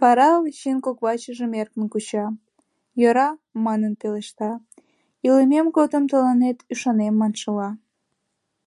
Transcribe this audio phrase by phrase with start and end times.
[0.00, 2.26] Вара Вачин кок вачыжым эркын куча,
[3.00, 3.28] «йӧра»
[3.64, 4.50] манын пелешта,
[5.26, 7.70] илымем годым тыланет ӱшанем маншыла.